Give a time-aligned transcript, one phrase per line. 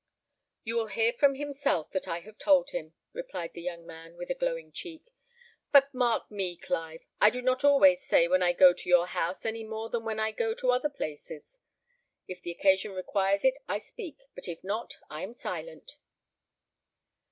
[0.63, 4.31] "You will hear from himself that I have told him," replied the young man, with
[4.31, 5.11] a glowing cheek;
[5.71, 9.45] "but mark me, Clive, I do not always say when I go to your house
[9.45, 11.59] any more than when I go to other places.
[12.27, 15.97] If the occasion requires it I speak; but if not, I am silent."